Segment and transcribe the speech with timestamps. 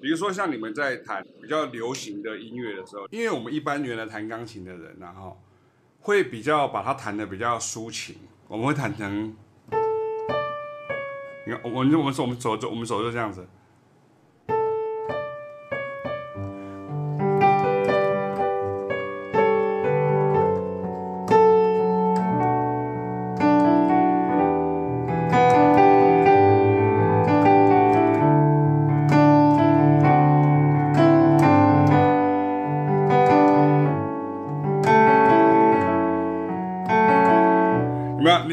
[0.00, 5.38] 比如说像你们在弹比较流行的音乐的时候，因为我们一般原来弹钢琴的人，然后
[6.00, 8.16] 会比较把它弹的比较抒情，
[8.48, 9.36] 我们会弹成，
[11.46, 13.46] 你看，我们我们我们手就我们手就这样子。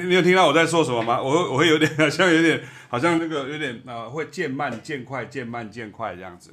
[0.07, 1.21] 你有听到我在说什么吗？
[1.21, 6.51] 我我会有点好像有点好像那个有点呃会渐慢渐快渐慢渐快这样子，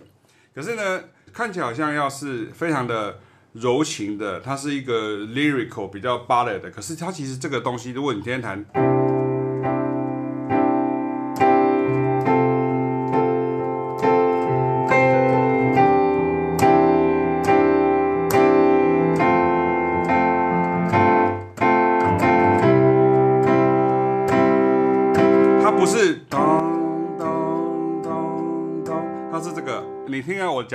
[0.55, 3.21] 可是呢看起来好像要是非常的
[3.53, 8.94] 柔情的，它是一个 lyrical 比较 ballad 的，可是它其实这个东西，如果你天天弹。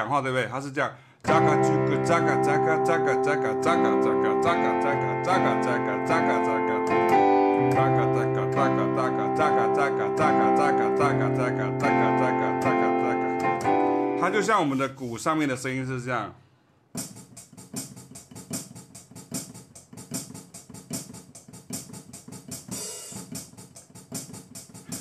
[0.09, 0.47] 讲话对不对？
[0.47, 0.89] 他是这样，
[1.21, 3.93] 扎嘎啾个扎嘎扎嘎扎嘎扎嘎扎嘎
[4.41, 8.71] 扎嘎扎嘎扎嘎扎嘎扎嘎扎嘎扎嘎，扎嘎扎嘎扎
[9.13, 12.81] 嘎扎嘎扎嘎扎嘎扎嘎扎嘎扎嘎扎嘎扎嘎扎嘎扎嘎
[13.37, 13.69] 扎嘎。
[14.19, 16.33] 它就像我们的鼓上面的声音是这样，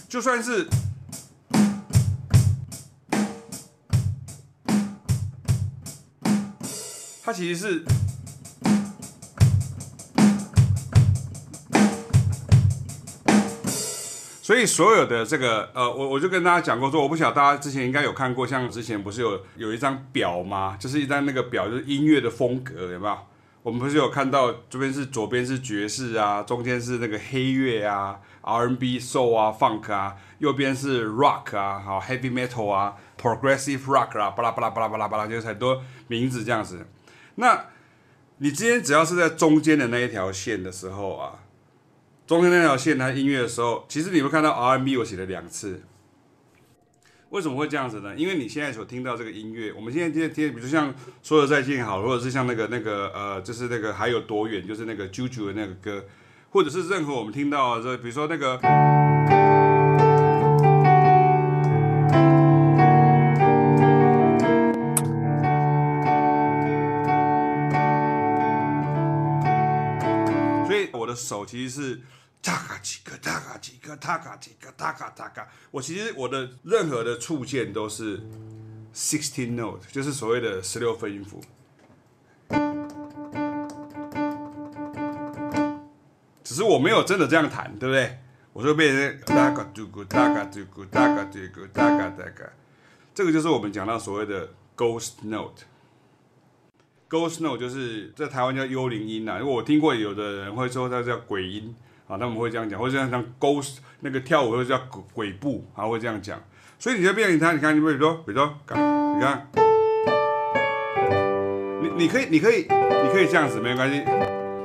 [0.07, 0.69] 就算是。
[7.29, 7.85] 它其实是，
[14.41, 20.75] 所以所有的这个呃，我我就跟大家讲过说，我不晓得大家之前应该有看过，像之前不是有有一张表吗？
[20.81, 23.19] 就是一张那个表，就是音乐的风格，有没有？
[23.63, 36.87] 我们不是有看到这边是左边是爵士啊，中间是那个黑乐啊，R&B、Soul 啊，Funk 啊，右边是 Rock 啊，好 Heavy Metal 啊，Progressive Rock 啊，巴拉巴拉巴拉巴拉巴拉，就是很多名字这样子。
[37.41, 37.67] 那，
[38.39, 41.45] 你今天只要是在中间的那一条线的时候啊，
[42.27, 45.83] 中间那条线它音乐的时候，其实你会看到 R&B 我写了两次，
[47.31, 48.13] 为什么会这样子呢？
[48.17, 56.05] 因为你现在所听到这个音乐，我们现在听听，比如像说的再见好，或者是像那个那个呃，就是那个还有多远，就是那个 JoJo 的那个歌，
[56.51, 58.98] 或者是任何我们听到这，比如说那个。
[73.41, 75.49] 嘎几个，哒嘎几个，哒嘎几个，哒嘎哒嘎。
[75.71, 78.21] 我其实我的任何的触键都是
[78.95, 81.41] sixteen note，就是所谓的十六分音符。
[86.45, 88.19] 只是我没有真的这样弹，对不对？
[88.55, 92.51] 我就变成哒嘎嘟咕，哒嘎嘟咕，哒嘎嘟咕，哒嘎哒嘎。
[93.15, 95.65] 这个就是我们讲到所谓的 ghost note。
[97.09, 101.75] Ghost note 就是在台湾叫幽灵音呐，因为我听过有的人会说它叫鬼音
[102.09, 103.61] 啊，他们会这样讲，或者像像勾
[104.01, 106.43] 那个跳舞或者叫鬼鬼步啊，会这样讲。
[106.79, 109.49] 所以你在变成他，你看，你比如说，比如说，你看，
[111.83, 114.05] 你你可以，你可以，你可以这样子没关系，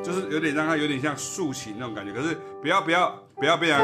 [0.04, 3.84] 就是有点让它有点像竖琴那种感觉，可是不要不要不要变啊。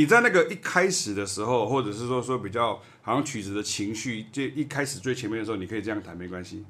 [0.00, 6.64] 你在那个一开始的时候，或者是说说比较好像曲子的情绪，就一开始最前面的时候，你可以这样弹没关系。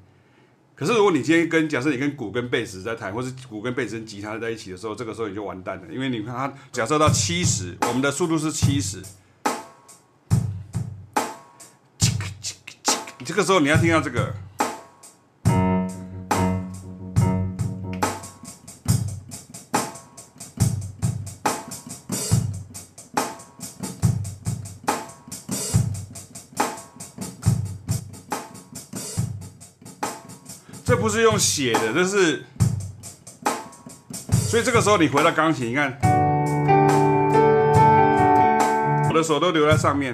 [0.75, 9.01] 可是如果你今天跟假设你跟鼓跟贝斯在弹，或是鼓跟贝斯跟吉他在一起的时候，这个时候你就完蛋了，因为你看它假设到七十，我们的速度是七十，
[13.23, 14.35] 这个时候你要听到这个。
[31.01, 32.43] 不是用写的这是
[34.31, 35.97] 所以这个时候你回到钢琴你看
[39.09, 40.13] 我的手都留在上面。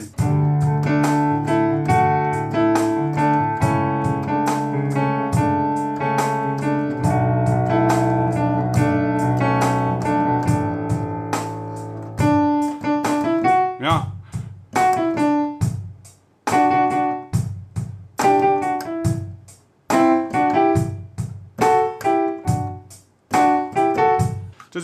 [13.78, 14.17] 怎么样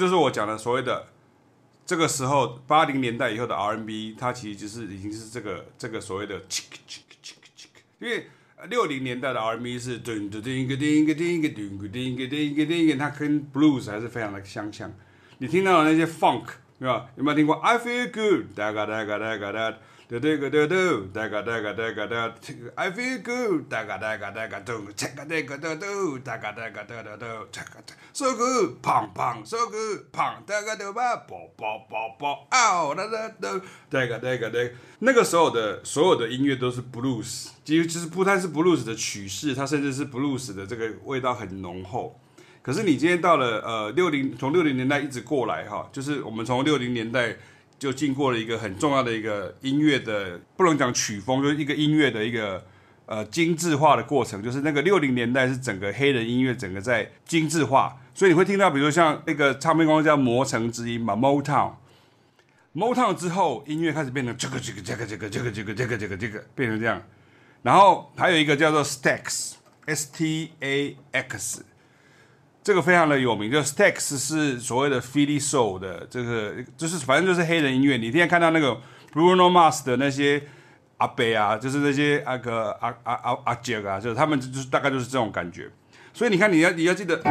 [0.03, 1.07] 就是我讲的所谓的
[1.85, 6.41] 这个时候八零年代以后的 R&B，它其实就是已经是这个这个所谓的，
[7.99, 8.27] 因为
[8.67, 14.91] 六零年代的 R&B 是噔噔噔个噔个噔个噔个噔个噔个噔个，它跟 Blues 还是非常的相像。
[15.37, 16.47] 你听到的那些 Funk，
[16.77, 17.07] 对吧？
[17.15, 18.53] 有没有听过 I Feel Good？
[18.57, 19.77] 哒嘎哒嘎哒嘎哒。
[20.13, 20.75] 哒哒个哒哒，
[21.11, 22.35] 哒个哒个哒个哒
[22.75, 25.87] ，I feel good，哒个哒个哒个咚，哒个哒个哒哒，
[26.23, 34.73] 哒个哒个哒哒哒，哒个哒，so good，砰砰，so good，砰，哒个哒吧，啵啵啵啵，嗷，哒哒哒，哒个哒个哒。
[34.99, 42.19] 那个时候的所有的音乐都是 blues，几乎就是不单是 blues 的曲式，它甚至是 blues 的这个味道很浓厚。
[42.61, 47.35] 可是你今天到了呃六零，从六零年代一直过来哈，就是我们从六零年代。
[47.77, 52.65] 就经过了一个很重要的一个音乐的，不能讲曲风，就是一个音乐的一个
[53.05, 54.41] 呃精致化的过程。
[54.41, 61.73] 就是那个六零年代是整个黑人音乐整个在精致化，所以你会听到，比如像那个唱片公司叫魔城之音嘛，Motown。
[62.73, 67.01] Motown 之后，音乐开始变成这个这个这个这个这个这个这个这个这个变成这样，
[67.61, 71.63] 然后还有一个叫做 Stax，S T A X。
[72.63, 77.97] 这个非常的有名，就 Stax 是所谓的 Philly Soul 的这个，就是反正就是黑人音乐。
[77.97, 78.79] 你今天看到那个
[79.11, 80.41] Bruno Mars 的那些
[80.97, 85.69] 阿贝啊，就是那些阿个阿阿阿阿杰啊，就是他们就是大概就是这种感觉。
[86.13, 87.21] 所以你看，你要你要记得，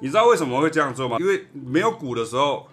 [0.00, 1.16] 你知道为什么会这样做吗？
[1.18, 2.68] 因为没有鼓的时候。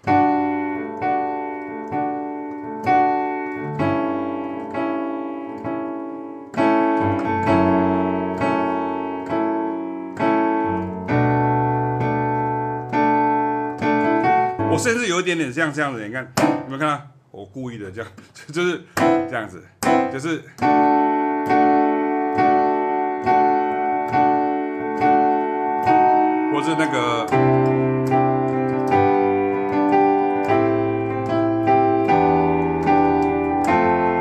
[14.74, 17.00] 我甚至有一点点像这样子，你看，有没有看到？
[17.30, 18.12] 我故意的这样，
[18.52, 18.82] 就是
[19.30, 19.64] 这样子，
[20.12, 20.42] 就是，
[26.52, 27.36] 或是那个，你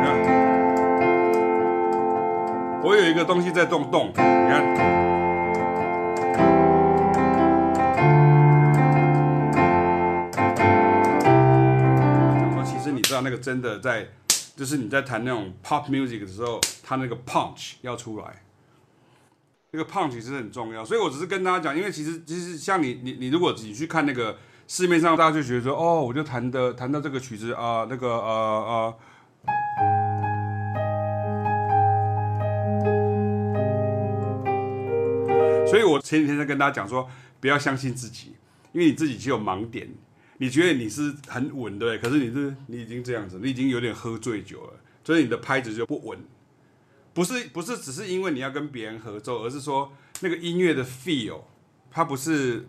[0.02, 0.06] 看，
[2.82, 4.91] 我有一个东西在动动，你看。
[13.22, 14.08] 那个真的在，
[14.56, 18.42] 就是你在弹那种 pop music 的时候，它那个 punch 要出来，
[19.70, 20.84] 那个 punch 其实很重要。
[20.84, 24.36] 所以我只是跟大家讲，因为其实其实像你你你如果你去看那个
[24.68, 28.94] 市面上，大家就觉得说，哦，我就弹的弹到这个曲子啊、那个呃
[35.46, 37.08] 呃，所以我前几天在跟大家讲说，
[37.40, 38.36] 不要相信自己，
[38.72, 39.88] 因为你自己就有盲点。
[40.42, 42.10] 你觉得你是很稳，对不对？
[42.10, 44.72] 可是你是你已经这样子，你已经有点喝醉酒了，
[45.04, 46.18] 所以你的拍子就不稳。
[47.14, 51.42] 不是不是，只是因为你要跟别人合奏，而是说那个音乐的 feel，
[51.92, 52.66] 它不是。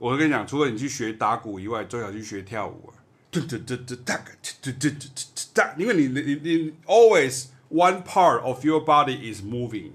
[0.00, 2.89] 我跟你讲，除了你去学打鼓以外，最好去学跳舞
[3.30, 3.32] 啊。
[3.32, 9.92] 噔噔噔噔哒个噔噔噔噔哒，因为你你你 always one part of your body is moving，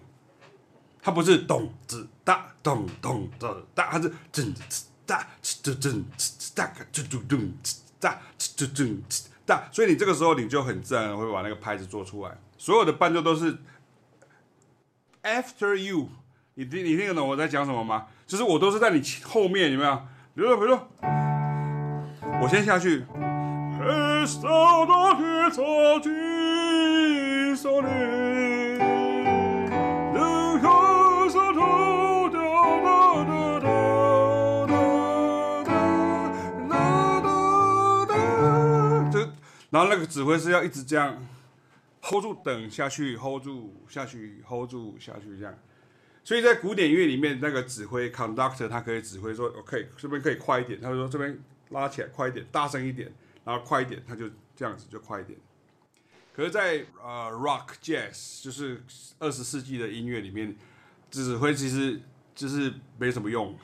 [1.02, 6.04] 它不是咚子哒咚咚子哒，它是噔子哒噔噔
[6.56, 7.52] 哒个噔噔噔
[8.00, 9.02] 哒噔噔
[9.46, 12.38] 哒，所以你这个时候你就很自然会把那个拍子做出来。
[12.58, 13.58] 所有的伴奏都是
[15.24, 16.08] after you，
[16.54, 18.08] 你听你听得懂我在讲什么吗？
[18.26, 19.96] 就是我都是在你后面，有没有？
[20.34, 20.90] 比如说比如说，
[22.42, 23.04] 我先下去。
[39.72, 41.18] 然后那个指挥是要一直这样
[42.02, 45.54] hold 住，等下去 hold 住下去 hold 住下去这样。
[46.24, 51.38] 所以在古典音乐里面，那个指挥 conductor 他可以指挥说，OK，这边可以快一点，他说这边
[51.70, 53.12] 拉起来快一点，大声一点。
[53.44, 55.38] 然后快一点，他就这样子就快一点。
[56.34, 58.84] 可是在，在呃 rock jazz，就是
[59.20, 60.58] 二十世纪的音乐里面，
[61.12, 62.02] 指挥其实
[62.34, 63.56] 就是没什么用，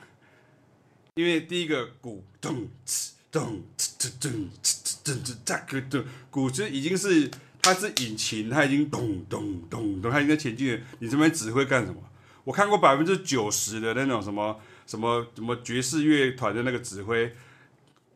[1.15, 4.31] 因为第一个鼓咚哧咚哧哧咚
[4.61, 10.81] 哧哧哧哧哧咚，鼓就已经是它是引擎，它已经咚咚咚咚，它已经在前进了。
[10.99, 11.99] 你这边指挥干什么？
[12.43, 17.35] 我看过百分之九十的那种什么什么什么爵士乐团的那个指挥。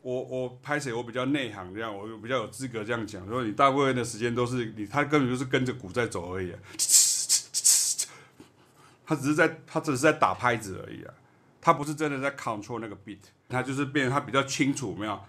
[0.06, 3.26] 我我拍谁我比较内行这样，我又比较有资格这样讲。
[3.26, 6.54] 果你大部分的时间都是你，他根本就是跟着鼓在走而已。
[9.04, 11.14] 他只是在，他只是在打拍子而已啊，
[11.60, 13.18] 他不是真的在 control 那个 beat，
[13.50, 15.20] 他就是变，他比较清楚，没有？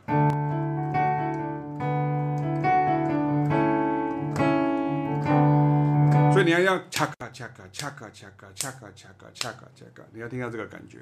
[6.35, 10.99] 所以你要要 checka checka checka checka checka checka checka，你要听下这个感觉。